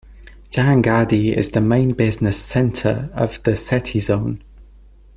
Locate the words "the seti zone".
3.43-4.41